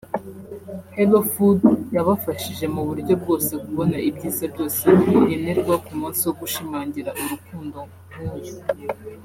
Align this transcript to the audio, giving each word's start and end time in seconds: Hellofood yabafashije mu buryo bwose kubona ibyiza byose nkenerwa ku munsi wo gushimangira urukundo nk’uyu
Hellofood 0.95 1.59
yabafashije 1.95 2.65
mu 2.75 2.81
buryo 2.87 3.13
bwose 3.21 3.51
kubona 3.63 3.97
ibyiza 4.09 4.43
byose 4.53 4.83
nkenerwa 5.23 5.75
ku 5.85 5.91
munsi 5.99 6.21
wo 6.27 6.33
gushimangira 6.41 7.09
urukundo 7.23 7.79
nk’uyu 8.09 8.53